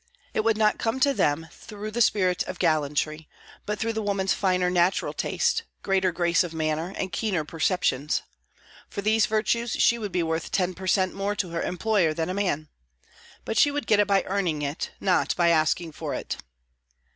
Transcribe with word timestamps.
It 0.33 0.39
would 0.43 0.57
not 0.57 0.79
come 0.79 0.99
to 1.01 1.13
them 1.13 1.47
through 1.51 1.91
a 1.93 2.01
spirit 2.01 2.41
of 2.47 2.57
gallantry, 2.57 3.29
but 3.67 3.77
through 3.77 3.93
the 3.93 4.01
woman's 4.01 4.33
finer 4.33 4.71
natural 4.71 5.13
taste, 5.13 5.61
greater 5.83 6.11
grace 6.11 6.43
of 6.43 6.55
manner, 6.55 6.91
and 6.97 7.11
keener 7.11 7.43
perceptions. 7.45 8.23
For 8.89 9.03
these 9.03 9.27
virtues 9.27 9.73
she 9.73 9.99
would 9.99 10.11
be 10.11 10.23
worth 10.23 10.49
ten 10.51 10.73
per 10.73 10.87
cent. 10.87 11.13
more 11.13 11.35
to 11.35 11.49
her 11.51 11.61
employer 11.61 12.15
than 12.15 12.31
a 12.31 12.33
man. 12.33 12.67
But 13.45 13.59
she 13.59 13.69
would 13.69 13.85
get 13.85 13.99
it 13.99 14.07
by 14.07 14.23
earning 14.23 14.63
it, 14.63 14.89
not 14.99 15.35
by 15.35 15.49
asking 15.49 15.91
for 15.91 16.15
it. 16.15 16.37